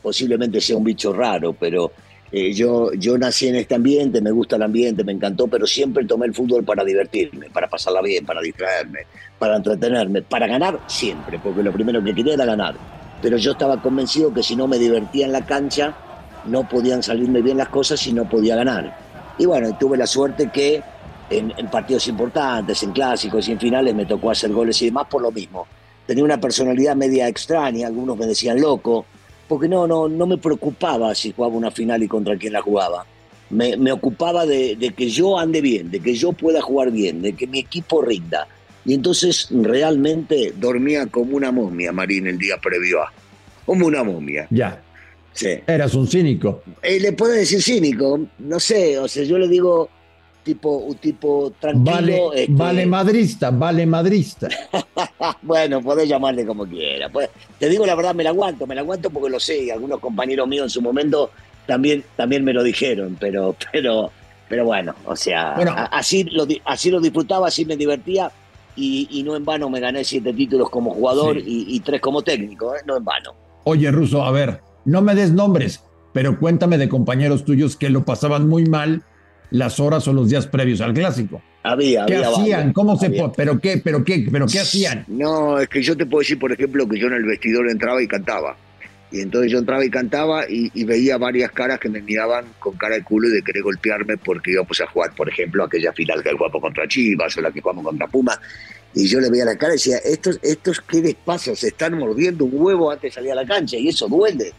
posiblemente 0.02 0.60
sea 0.60 0.76
un 0.76 0.84
bicho 0.84 1.12
raro, 1.12 1.52
pero 1.52 1.92
eh, 2.34 2.52
yo, 2.54 2.92
yo 2.94 3.18
nací 3.18 3.48
en 3.48 3.56
este 3.56 3.74
ambiente, 3.74 4.22
me 4.22 4.30
gusta 4.30 4.56
el 4.56 4.62
ambiente, 4.62 5.04
me 5.04 5.12
encantó, 5.12 5.48
pero 5.48 5.66
siempre 5.66 6.06
tomé 6.06 6.24
el 6.24 6.34
fútbol 6.34 6.64
para 6.64 6.82
divertirme, 6.82 7.50
para 7.50 7.68
pasarla 7.68 8.00
bien, 8.00 8.24
para 8.24 8.40
distraerme, 8.40 9.00
para 9.38 9.56
entretenerme, 9.56 10.22
para 10.22 10.46
ganar 10.46 10.80
siempre, 10.86 11.38
porque 11.38 11.62
lo 11.62 11.70
primero 11.72 12.02
que 12.02 12.14
quería 12.14 12.32
era 12.32 12.46
ganar. 12.46 12.74
Pero 13.20 13.36
yo 13.36 13.52
estaba 13.52 13.82
convencido 13.82 14.32
que 14.32 14.42
si 14.42 14.56
no 14.56 14.66
me 14.66 14.78
divertía 14.78 15.26
en 15.26 15.32
la 15.32 15.44
cancha, 15.44 15.94
no 16.46 16.66
podían 16.66 17.02
salirme 17.02 17.42
bien 17.42 17.58
las 17.58 17.68
cosas 17.68 18.04
y 18.06 18.14
no 18.14 18.26
podía 18.26 18.56
ganar. 18.56 18.96
Y 19.38 19.44
bueno, 19.44 19.76
tuve 19.78 19.98
la 19.98 20.06
suerte 20.06 20.50
que 20.50 20.82
en, 21.28 21.52
en 21.56 21.66
partidos 21.68 22.08
importantes, 22.08 22.82
en 22.82 22.92
clásicos 22.92 23.46
y 23.46 23.52
en 23.52 23.60
finales 23.60 23.94
me 23.94 24.06
tocó 24.06 24.30
hacer 24.30 24.50
goles 24.52 24.80
y 24.80 24.86
demás 24.86 25.06
por 25.08 25.20
lo 25.20 25.30
mismo. 25.30 25.66
Tenía 26.06 26.24
una 26.24 26.40
personalidad 26.40 26.96
media 26.96 27.28
extraña, 27.28 27.86
algunos 27.86 28.16
me 28.16 28.26
decían 28.26 28.58
loco, 28.58 29.04
porque 29.52 29.68
no, 29.68 29.86
no, 29.86 30.08
no 30.08 30.26
me 30.26 30.38
preocupaba 30.38 31.14
si 31.14 31.30
jugaba 31.30 31.54
una 31.54 31.70
final 31.70 32.02
y 32.02 32.08
contra 32.08 32.38
quién 32.38 32.54
la 32.54 32.62
jugaba. 32.62 33.04
Me, 33.50 33.76
me 33.76 33.92
ocupaba 33.92 34.46
de, 34.46 34.76
de, 34.76 34.94
que 34.94 35.10
yo 35.10 35.38
ande 35.38 35.60
bien, 35.60 35.90
de 35.90 36.00
que 36.00 36.14
yo 36.14 36.32
pueda 36.32 36.62
jugar 36.62 36.90
bien, 36.90 37.20
de 37.20 37.34
que 37.34 37.46
mi 37.46 37.58
equipo 37.58 38.00
rinda. 38.00 38.48
Y 38.86 38.94
entonces 38.94 39.48
realmente 39.50 40.54
dormía 40.56 41.04
como 41.04 41.36
una 41.36 41.52
momia, 41.52 41.92
Marín, 41.92 42.28
el 42.28 42.38
día 42.38 42.56
previo 42.56 43.02
a. 43.02 43.12
Como 43.66 43.88
una 43.88 44.02
momia. 44.02 44.46
Ya. 44.48 44.82
Sí. 45.34 45.58
Eras 45.66 45.92
un 45.92 46.08
cínico. 46.08 46.62
Eh, 46.82 46.98
le 46.98 47.12
puedo 47.12 47.32
decir 47.32 47.60
cínico, 47.62 48.20
no 48.38 48.58
sé, 48.58 48.98
o 48.98 49.06
sea, 49.06 49.22
yo 49.24 49.36
le 49.36 49.48
digo, 49.48 49.90
tipo, 50.42 50.76
un 50.76 50.96
tipo 50.96 51.52
tranquilo. 51.58 51.92
Vale, 51.92 52.42
este, 52.42 52.52
vale 52.52 52.86
madrista, 52.86 53.50
vale 53.50 53.86
madrista. 53.86 54.48
bueno, 55.42 55.80
podés 55.80 56.08
llamarle 56.08 56.44
como 56.44 56.66
quiera. 56.66 57.08
Pues, 57.08 57.30
te 57.58 57.68
digo 57.68 57.86
la 57.86 57.94
verdad, 57.94 58.14
me 58.14 58.24
la 58.24 58.30
aguanto, 58.30 58.66
me 58.66 58.74
la 58.74 58.80
aguanto 58.80 59.10
porque 59.10 59.30
lo 59.30 59.40
sé, 59.40 59.64
y 59.64 59.70
algunos 59.70 60.00
compañeros 60.00 60.46
míos 60.48 60.64
en 60.64 60.70
su 60.70 60.82
momento 60.82 61.30
también, 61.66 62.04
también 62.16 62.44
me 62.44 62.52
lo 62.52 62.62
dijeron, 62.62 63.16
pero, 63.18 63.56
pero, 63.72 64.10
pero 64.48 64.64
bueno, 64.64 64.94
o 65.06 65.16
sea, 65.16 65.54
así, 65.90 66.24
lo, 66.24 66.46
así 66.64 66.90
lo 66.90 67.00
disfrutaba, 67.00 67.48
así 67.48 67.64
me 67.64 67.76
divertía. 67.76 68.30
Y, 68.74 69.22
no 69.26 69.36
en 69.36 69.44
vano 69.44 69.68
me 69.68 69.80
gané 69.80 70.02
siete 70.02 70.32
títulos 70.32 70.70
como 70.70 70.94
jugador 70.94 71.36
y, 71.36 71.78
tres 71.80 72.00
como 72.00 72.22
técnico, 72.22 72.74
¿eh? 72.74 72.78
no 72.86 72.96
en 72.96 73.04
vano. 73.04 73.34
Oye, 73.64 73.90
Ruso, 73.90 74.24
a 74.24 74.30
ver, 74.30 74.62
no 74.86 75.02
me 75.02 75.14
des 75.14 75.30
nombres, 75.30 75.84
pero 76.14 76.38
cuéntame 76.38 76.78
de 76.78 76.88
compañeros 76.88 77.44
tuyos 77.44 77.76
que 77.76 77.90
lo 77.90 78.06
pasaban 78.06 78.48
muy 78.48 78.64
mal 78.64 79.04
las 79.52 79.78
horas 79.78 80.08
o 80.08 80.12
los 80.12 80.28
días 80.28 80.46
previos 80.46 80.80
al 80.80 80.92
clásico. 80.94 81.40
Había, 81.62 82.06
¿Qué 82.06 82.16
hacían? 82.16 82.72
¿Cómo 82.72 82.96
se 82.96 83.10
pero 83.36 83.60
qué, 83.60 83.80
pero 83.82 84.02
qué, 84.02 84.26
pero 84.30 84.46
qué 84.46 84.60
hacían? 84.60 85.04
No, 85.06 85.60
es 85.60 85.68
que 85.68 85.82
yo 85.82 85.96
te 85.96 86.06
puedo 86.06 86.20
decir, 86.20 86.38
por 86.38 86.50
ejemplo, 86.50 86.88
que 86.88 86.98
yo 86.98 87.06
en 87.06 87.12
el 87.12 87.24
vestidor 87.24 87.70
entraba 87.70 88.02
y 88.02 88.08
cantaba. 88.08 88.56
Y 89.12 89.20
entonces 89.20 89.52
yo 89.52 89.58
entraba 89.58 89.84
y 89.84 89.90
cantaba 89.90 90.44
y, 90.48 90.84
veía 90.84 91.18
varias 91.18 91.52
caras 91.52 91.78
que 91.78 91.90
me 91.90 92.00
miraban 92.00 92.46
con 92.58 92.76
cara 92.76 92.94
de 92.94 93.04
culo 93.04 93.28
y 93.28 93.32
de 93.32 93.42
querer 93.42 93.62
golpearme 93.62 94.16
porque 94.16 94.52
íbamos 94.52 94.80
a 94.80 94.86
jugar, 94.86 95.14
por 95.14 95.28
ejemplo, 95.28 95.62
aquella 95.64 95.92
final 95.92 96.22
que 96.22 96.32
jugamos 96.32 96.62
contra 96.62 96.88
Chivas 96.88 97.36
o 97.36 97.42
la 97.42 97.52
que 97.52 97.60
jugamos 97.60 97.84
contra 97.84 98.06
Puma. 98.06 98.40
Y 98.94 99.06
yo 99.06 99.20
le 99.20 99.30
veía 99.30 99.44
la 99.44 99.56
cara 99.56 99.74
y 99.74 99.76
decía, 99.76 99.98
estos, 99.98 100.38
estos 100.42 100.80
¿qué 100.80 101.02
les 101.02 101.14
pasa? 101.14 101.54
Se 101.54 101.68
están 101.68 101.98
mordiendo 101.98 102.46
un 102.46 102.52
huevo 102.54 102.90
antes 102.90 103.10
de 103.10 103.14
salir 103.14 103.32
a 103.32 103.36
la 103.36 103.46
cancha 103.46 103.76
y 103.76 103.88
eso 103.88 104.08
duele. 104.08 104.52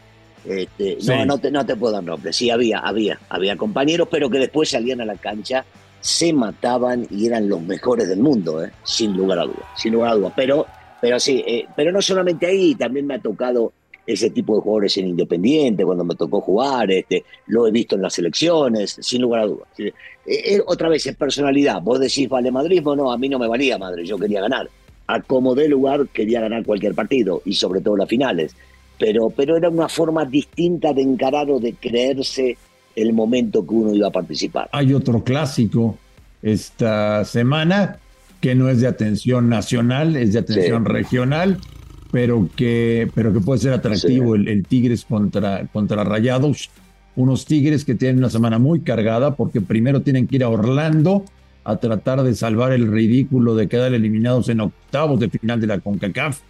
Este, 0.46 0.98
No, 1.06 1.26
no 1.26 1.38
te, 1.38 1.52
no 1.52 1.66
te 1.66 1.76
puedo 1.76 1.94
dar 1.94 2.04
nombre. 2.04 2.34
Sí, 2.34 2.50
había, 2.50 2.80
había, 2.80 3.20
había 3.30 3.56
compañeros, 3.56 4.08
pero 4.12 4.30
que 4.30 4.40
después 4.40 4.70
salían 4.70 5.02
a 5.02 5.06
la 5.06 5.16
cancha, 5.16 5.66
se 6.02 6.34
mataban 6.34 7.08
y 7.10 7.28
eran 7.28 7.48
los 7.48 7.62
mejores 7.62 8.10
del 8.10 8.20
mundo, 8.20 8.64
¿eh? 8.64 8.72
sin 8.84 9.16
lugar 9.16 9.40
a 9.40 9.44
dudas, 9.44 9.66
sin 9.78 9.94
lugar 9.94 10.12
a 10.12 10.16
dudas. 10.16 10.34
Pero, 10.36 10.66
pero 11.02 11.20
sí, 11.20 11.44
eh, 11.48 11.66
pero 11.76 11.92
no 11.92 12.02
solamente 12.02 12.46
ahí, 12.46 12.76
también 12.76 13.08
me 13.08 13.16
ha 13.16 13.20
tocado 13.20 13.72
ese 14.06 14.30
tipo 14.32 14.56
de 14.56 14.62
jugadores 14.62 14.98
en 14.98 15.08
Independiente, 15.08 15.86
cuando 15.86 16.04
me 16.04 16.16
tocó 16.16 16.42
jugar, 16.42 16.92
este, 16.92 17.24
lo 17.48 17.68
he 17.68 17.72
visto 17.72 17.96
en 17.96 18.02
las 18.02 18.18
elecciones, 18.20 18.98
sin 19.00 19.22
lugar 19.22 19.42
a 19.42 19.46
dudas. 19.46 19.68
Eh, 19.78 19.94
eh, 20.26 20.62
otra 20.66 20.90
vez 20.90 21.06
es 21.06 21.16
personalidad. 21.16 21.82
Vos 21.82 22.00
decís, 22.00 22.28
vale 22.28 22.52
madridismo, 22.52 22.96
no, 22.96 23.12
a 23.12 23.18
mí 23.18 23.30
no 23.30 23.40
me 23.40 23.48
valía 23.48 23.78
madre, 23.78 24.06
yo 24.06 24.18
quería 24.18 24.42
ganar. 24.42 24.70
A 25.08 25.22
como 25.22 25.56
de 25.56 25.68
lugar 25.68 26.08
quería 26.10 26.42
ganar 26.42 26.66
cualquier 26.66 26.96
partido 26.96 27.42
y 27.46 27.54
sobre 27.54 27.82
todo 27.82 27.98
las 27.98 28.10
finales. 28.10 28.56
Pero, 29.04 29.30
pero 29.30 29.58
era 29.58 29.70
una 29.70 29.90
forma 29.90 30.26
distinta 30.26 30.94
de 30.94 31.02
encarar 31.02 31.50
o 31.50 31.60
de 31.60 31.74
creerse 31.74 32.58
el 32.96 33.12
momento 33.12 33.66
que 33.66 33.74
uno 33.74 33.94
iba 33.94 34.08
a 34.08 34.12
participar. 34.12 34.70
Hay 34.72 34.94
otro 34.94 35.24
clásico 35.24 35.98
esta 36.42 37.26
semana 37.26 37.98
que 38.40 38.56
no 38.56 38.70
es 38.70 38.82
de 38.82 38.88
atención 38.88 39.50
nacional, 39.50 40.16
es 40.16 40.34
de 40.34 40.40
atención 40.40 40.86
regional 40.86 41.60
pero 42.14 42.48
que, 42.56 43.10
pero 43.16 43.34
que 43.34 43.40
puede 43.40 43.60
ser 43.60 43.74
atractivo 43.74 44.36
el, 44.36 44.64
Tigres 44.68 45.04
contra, 45.04 45.66
contra 45.74 46.04
Rayados. 46.04 46.70
Unos 47.16 47.48
Tigres 47.48 47.84
que 47.86 47.96
tienen 47.96 48.20
una 48.20 48.30
semana 48.30 48.60
muy 48.60 48.82
cargada 48.82 49.36
porque 49.36 49.62
primero 49.62 50.04
tienen 50.04 50.28
que 50.28 50.36
ir 50.36 50.44
a 50.44 50.50
Orlando 50.50 51.26
a 51.64 51.78
tratar 51.78 52.22
de 52.22 52.36
salvar 52.36 52.72
el 52.72 52.92
ridículo 52.92 53.56
de 53.56 53.68
quedar 53.68 53.96
eliminados 53.96 54.48
en 54.50 54.62
octavos 54.62 55.20
de 55.20 55.30
final 55.30 55.60
de 55.60 55.66
la 55.66 55.80
CONCACAF 55.80 56.42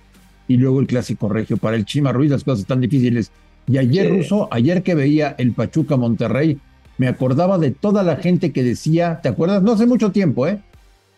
y 0.47 0.57
luego 0.57 0.79
el 0.79 0.87
clásico 0.87 1.29
regio. 1.29 1.57
Para 1.57 1.75
el 1.75 1.85
Chima 1.85 2.11
Ruiz 2.11 2.31
las 2.31 2.43
cosas 2.43 2.61
están 2.61 2.81
difíciles. 2.81 3.31
Y 3.67 3.77
ayer, 3.77 4.09
Ruso, 4.09 4.47
ayer 4.51 4.83
que 4.83 4.95
veía 4.95 5.35
el 5.37 5.53
Pachuca 5.53 5.95
Monterrey, 5.95 6.59
me 6.97 7.07
acordaba 7.07 7.57
de 7.57 7.71
toda 7.71 8.03
la 8.03 8.17
gente 8.17 8.51
que 8.51 8.63
decía, 8.63 9.19
¿te 9.21 9.29
acuerdas? 9.29 9.63
No 9.63 9.73
hace 9.73 9.85
mucho 9.85 10.11
tiempo, 10.11 10.47
¿eh? 10.47 10.59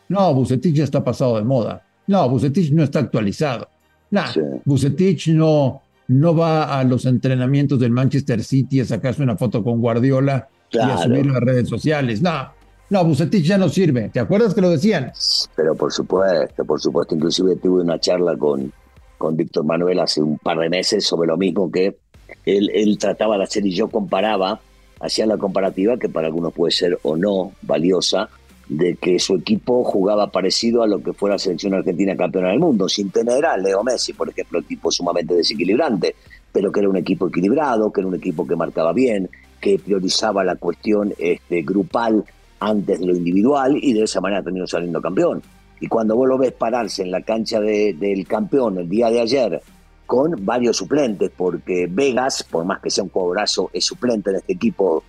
No, 0.09 0.33
Bucetich 0.33 0.75
ya 0.75 0.83
está 0.83 1.03
pasado 1.03 1.37
de 1.37 1.43
moda. 1.43 1.83
No, 2.07 2.29
Bucetich 2.29 2.71
no 2.71 2.83
está 2.83 2.99
actualizado. 2.99 3.67
Nah, 4.11 4.27
Bucetich 4.63 5.29
no, 5.29 5.81
no 6.07 6.35
va 6.35 6.79
a 6.79 6.83
los 6.83 7.05
entrenamientos 7.05 7.79
del 7.79 7.91
Manchester 7.91 8.43
City 8.43 8.81
a 8.81 8.85
sacarse 8.85 9.23
una 9.23 9.35
foto 9.35 9.63
con 9.63 9.81
Guardiola 9.81 10.47
y 10.71 10.77
a 10.77 10.97
subir 10.97 11.25
las 11.25 11.41
redes 11.41 11.67
sociales. 11.67 12.21
No, 12.21 12.49
no, 12.91 13.03
Bucetich 13.03 13.43
ya 13.43 13.57
no 13.57 13.67
sirve. 13.67 14.09
¿Te 14.09 14.19
acuerdas 14.19 14.53
que 14.53 14.61
lo 14.61 14.69
decían? 14.69 15.11
Pero 15.55 15.73
por 15.75 15.91
supuesto, 15.91 16.63
por 16.63 16.79
supuesto. 16.79 17.15
Inclusive 17.15 17.55
tuve 17.55 17.81
una 17.81 17.99
charla 17.99 18.37
con, 18.37 18.71
con 19.17 19.35
Víctor 19.35 19.65
Manuel 19.65 19.99
hace 19.99 20.21
un 20.21 20.37
par 20.37 20.59
de 20.59 20.69
meses 20.69 21.05
sobre 21.05 21.27
lo 21.27 21.37
mismo 21.37 21.71
que 21.71 21.97
él, 22.45 22.97
trataba 22.99 23.37
de 23.37 23.43
hacer 23.43 23.65
y 23.65 23.71
yo 23.71 23.87
comparaba, 23.87 24.59
hacía 24.99 25.25
la 25.25 25.37
comparativa 25.37 25.97
que 25.97 26.09
para 26.09 26.27
algunos 26.27 26.53
puede 26.53 26.71
ser 26.71 26.97
o 27.03 27.15
no 27.15 27.51
valiosa, 27.61 28.29
de 28.67 28.95
que 28.95 29.19
su 29.19 29.35
equipo 29.35 29.83
jugaba 29.83 30.31
parecido 30.31 30.81
a 30.81 30.87
lo 30.87 31.01
que 31.01 31.13
fue 31.13 31.29
la 31.29 31.37
selección 31.37 31.75
argentina 31.75 32.15
campeona 32.15 32.49
del 32.49 32.59
mundo, 32.59 32.89
sin 32.89 33.11
tener 33.11 33.45
a 33.45 33.57
Leo 33.57 33.83
Messi, 33.83 34.13
por 34.13 34.29
ejemplo, 34.29 34.59
el 34.59 34.65
tipo 34.65 34.91
sumamente 34.91 35.35
desequilibrante, 35.35 36.15
pero 36.51 36.71
que 36.71 36.79
era 36.79 36.89
un 36.89 36.97
equipo 36.97 37.27
equilibrado, 37.27 37.91
que 37.91 38.01
era 38.01 38.07
un 38.07 38.15
equipo 38.15 38.47
que 38.47 38.55
marcaba 38.55 38.91
bien, 38.91 39.29
que 39.61 39.77
priorizaba 39.77 40.43
la 40.43 40.55
cuestión 40.55 41.13
este, 41.19 41.61
grupal 41.61 42.23
antes 42.59 42.99
de 42.99 43.05
lo 43.05 43.15
individual 43.15 43.77
y 43.79 43.93
de 43.93 44.03
esa 44.03 44.21
manera 44.21 44.41
terminó 44.41 44.65
saliendo 44.65 45.01
campeón. 45.01 45.41
Y 45.79 45.87
cuando 45.87 46.15
vos 46.15 46.27
lo 46.27 46.37
ves 46.37 46.53
pararse 46.53 47.03
en 47.03 47.11
la 47.11 47.21
cancha 47.21 47.59
del 47.59 48.25
campeón 48.27 48.77
el 48.77 48.89
día 48.89 49.09
de 49.09 49.21
ayer 49.21 49.61
con 50.05 50.45
varios 50.45 50.77
suplentes, 50.77 51.31
porque 51.35 51.87
Vegas, 51.89 52.43
por 52.43 52.63
más 52.63 52.79
que 52.79 52.89
sea 52.89 53.03
un 53.03 53.09
cobrazo, 53.09 53.69
es 53.73 53.85
suplente 53.85 54.29
en 54.29 54.37
este 54.37 54.53
equipo 54.53 55.03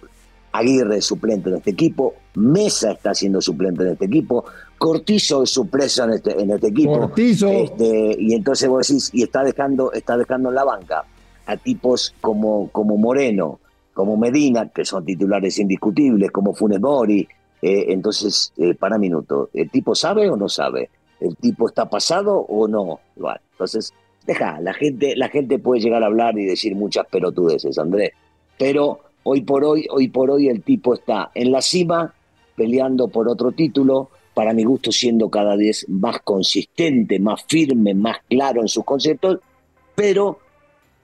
Aguirre 0.57 0.99
es 0.99 1.05
suplente 1.05 1.51
en 1.51 1.57
este 1.57 1.71
equipo, 1.71 2.15
Mesa 2.35 2.93
está 2.93 3.15
siendo 3.15 3.41
suplente 3.41 3.83
en 3.83 3.91
este 3.91 4.07
equipo, 4.07 4.45
Cortizo 4.79 5.43
es 5.43 5.51
suplente 5.51 6.03
en 6.03 6.13
este, 6.13 6.41
en 6.41 6.51
este 6.51 6.69
equipo. 6.69 6.99
Cortizo. 6.99 7.49
Este, 7.49 8.17
y 8.19 8.35
entonces 8.35 8.69
vos 8.69 8.87
decís, 8.87 9.11
y 9.13 9.23
está 9.23 9.43
dejando, 9.43 9.93
está 9.93 10.17
dejando 10.17 10.49
en 10.49 10.55
la 10.55 10.65
banca 10.65 11.05
a 11.47 11.57
tipos 11.57 12.15
como, 12.21 12.71
como 12.71 12.97
Moreno, 12.97 13.61
como 13.93 14.17
Medina, 14.17 14.69
que 14.69 14.85
son 14.85 15.05
titulares 15.05 15.59
indiscutibles, 15.59 16.31
como 16.31 16.55
Funes 16.55 16.81
Mori. 16.81 17.27
Eh, 17.67 17.93
entonces, 17.93 18.53
eh, 18.57 18.75
para 18.75 18.99
minuto, 18.99 19.51
¿el 19.55 19.71
tipo 19.71 19.95
sabe 19.95 20.31
o 20.31 20.37
no 20.37 20.49
sabe? 20.49 20.91
¿El 21.21 21.37
tipo 21.37 21.69
está 21.69 21.89
pasado 21.89 22.37
o 22.37 22.69
no? 22.69 23.01
entonces, 23.53 23.93
deja, 24.27 24.61
la 24.61 24.75
gente, 24.75 25.17
la 25.17 25.29
gente 25.29 25.59
puede 25.59 25.81
llegar 25.81 26.03
a 26.03 26.07
hablar 26.07 26.39
y 26.39 26.45
decir 26.45 26.77
muchas 26.77 27.07
pelotudeces, 27.07 27.79
Andrés, 27.79 28.13
pero 28.59 29.01
Hoy 29.29 29.41
por 29.41 29.65
hoy, 29.65 29.89
hoy 29.91 30.07
por 30.07 30.31
hoy 30.31 30.47
el 30.47 30.63
tipo 30.63 30.95
está 30.95 31.33
en 31.35 31.51
la 31.51 31.61
cima 31.61 32.15
peleando 32.55 33.09
por 33.09 33.29
otro 33.29 33.51
título, 33.51 34.09
para 34.33 34.55
mi 34.55 34.63
gusto 34.63 34.93
siendo 34.93 35.29
cada 35.29 35.57
vez 35.57 35.85
más 35.89 36.21
consistente, 36.21 37.19
más 37.19 37.43
firme, 37.49 37.93
más 37.93 38.19
claro 38.31 38.61
en 38.61 38.69
sus 38.69 38.85
conceptos, 38.85 39.41
pero 39.97 40.39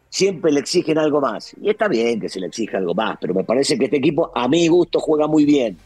siempre 0.09 0.53
le 0.53 0.61
exigen 0.61 0.99
algo 0.99 1.21
más. 1.21 1.53
Y 1.61 1.69
está 1.71 1.89
bien 1.89 2.21
que 2.21 2.29
se 2.29 2.39
le 2.39 2.47
exija 2.47 2.79
algo 2.79 2.95
más, 2.95 3.19
pero 3.21 3.35
me 3.35 3.43
parece 3.43 3.77
que 3.77 3.87
este 3.87 3.97
equipo 3.97 4.31
a 4.33 4.47
mi 4.47 4.69
gusto 4.69 5.01
juega 5.01 5.27
muy 5.27 5.45
bien. 5.45 5.77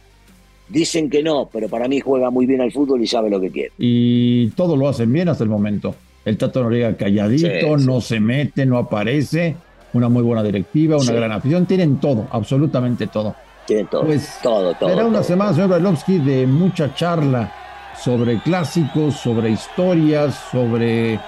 Dicen 0.69 1.09
que 1.09 1.23
no, 1.23 1.49
pero 1.53 1.69
para 1.69 1.87
mí 1.87 2.01
juega 2.01 2.31
muy 2.31 2.47
bien 2.47 2.61
al 2.61 2.73
fútbol 2.73 3.03
y 3.03 3.07
sabe 3.07 3.31
lo 3.31 3.41
que 3.41 3.51
quiere. 3.51 3.73
Y 3.79 4.49
todo 4.51 4.77
lo 4.77 4.89
hacen 4.89 5.13
bien 5.13 5.29
hasta 5.29 5.45
el 5.45 5.51
momento. 5.51 5.95
El 6.25 6.37
Tato 6.37 6.63
Noriega 6.63 6.97
calladito, 6.97 7.77
no 7.77 8.01
se 8.01 8.19
mete, 8.19 8.67
no 8.67 8.79
aparece 8.79 9.55
una 9.93 10.09
muy 10.09 10.23
buena 10.23 10.43
directiva, 10.43 10.97
una 10.97 11.13
gran 11.13 11.33
afición, 11.33 11.67
tienen 11.67 11.99
todo, 11.99 12.27
absolutamente 12.31 13.07
todo. 13.07 13.35
Tienen 13.67 13.87
todo, 13.87 14.05
pues, 14.05 14.39
todo, 14.43 14.75
todo. 14.75 14.89
Será 14.89 15.07
una 15.07 15.23
semana, 15.23 15.53
señor 15.53 15.69
Brailovsky, 15.69 16.19
de 16.19 16.47
mucha 16.47 16.95
charla 16.95 17.53
sobre 17.97 18.41
clásicos, 18.41 19.15
sobre 19.15 19.51
historias, 19.51 20.35
sobre 20.51 21.19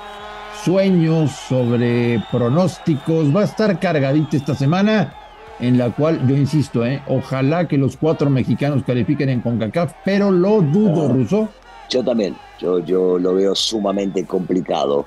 sueños, 0.64 1.30
sobre 1.30 2.22
pronósticos. 2.30 3.34
Va 3.34 3.42
a 3.42 3.44
estar 3.44 3.78
cargadita 3.78 4.36
esta 4.36 4.54
semana, 4.54 5.14
en 5.60 5.78
la 5.78 5.90
cual 5.90 6.26
yo 6.28 6.36
insisto, 6.36 6.84
¿eh? 6.84 7.02
ojalá 7.08 7.66
que 7.66 7.78
los 7.78 7.96
cuatro 7.96 8.30
mexicanos 8.30 8.82
califiquen 8.84 9.28
en 9.28 9.40
CONCACAF, 9.40 9.92
pero 10.04 10.30
lo 10.30 10.60
dudo, 10.62 11.08
Ruso. 11.08 11.48
Yo 11.90 12.04
también, 12.04 12.36
yo, 12.60 12.80
yo 12.80 13.18
lo 13.18 13.34
veo 13.34 13.54
sumamente 13.54 14.24
complicado. 14.24 15.06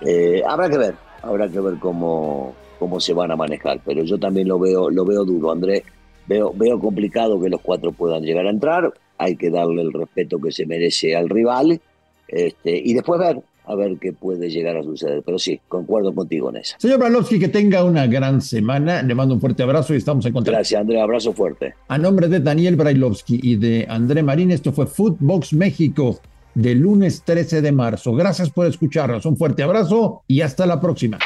Eh, 0.00 0.42
habrá 0.46 0.70
que 0.70 0.78
ver, 0.78 0.94
habrá 1.22 1.48
que 1.48 1.60
ver 1.60 1.78
cómo, 1.78 2.54
cómo 2.78 3.00
se 3.00 3.12
van 3.12 3.30
a 3.30 3.36
manejar. 3.36 3.80
Pero 3.84 4.02
yo 4.04 4.18
también 4.18 4.48
lo 4.48 4.58
veo, 4.58 4.90
lo 4.90 5.04
veo 5.04 5.24
duro, 5.24 5.52
Andrés. 5.52 5.82
Veo, 6.26 6.52
veo 6.54 6.78
complicado 6.78 7.40
que 7.40 7.48
los 7.48 7.60
cuatro 7.60 7.92
puedan 7.92 8.22
llegar 8.22 8.46
a 8.46 8.50
entrar. 8.50 8.92
Hay 9.18 9.36
que 9.36 9.50
darle 9.50 9.82
el 9.82 9.92
respeto 9.92 10.40
que 10.40 10.52
se 10.52 10.66
merece 10.66 11.16
al 11.16 11.28
rival. 11.28 11.80
Este, 12.28 12.78
y 12.78 12.94
después 12.94 13.20
ver, 13.20 13.42
a 13.70 13.74
ver 13.74 13.98
qué 14.00 14.12
puede 14.12 14.50
llegar 14.50 14.76
a 14.76 14.82
suceder. 14.82 15.22
Pero 15.24 15.38
sí, 15.38 15.60
concuerdo 15.68 16.14
contigo 16.14 16.50
en 16.50 16.56
eso. 16.56 16.76
Señor 16.78 16.98
Bralowski, 16.98 17.38
que 17.38 17.48
tenga 17.48 17.84
una 17.84 18.06
gran 18.06 18.40
semana. 18.40 19.02
Le 19.02 19.14
mando 19.14 19.34
un 19.34 19.40
fuerte 19.40 19.62
abrazo 19.62 19.94
y 19.94 19.98
estamos 19.98 20.24
en 20.26 20.32
contacto. 20.32 20.56
Gracias, 20.56 20.80
André. 20.80 21.00
Abrazo 21.00 21.32
fuerte. 21.32 21.74
A 21.88 21.98
nombre 21.98 22.28
de 22.28 22.40
Daniel 22.40 22.76
Brailovsky 22.76 23.40
y 23.42 23.56
de 23.56 23.86
André 23.88 24.22
Marín, 24.22 24.50
esto 24.50 24.72
fue 24.72 24.86
Footbox 24.86 25.52
México 25.52 26.20
de 26.54 26.74
lunes 26.74 27.22
13 27.24 27.62
de 27.62 27.72
marzo. 27.72 28.12
Gracias 28.14 28.50
por 28.50 28.66
escucharnos. 28.66 29.24
Un 29.26 29.36
fuerte 29.36 29.62
abrazo 29.62 30.22
y 30.26 30.40
hasta 30.40 30.66
la 30.66 30.80
próxima. 30.80 31.18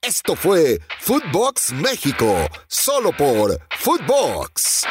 Esto 0.00 0.34
fue 0.34 0.80
Footbox 0.98 1.72
México, 1.74 2.34
solo 2.66 3.12
por 3.16 3.56
Footbox. 3.78 4.84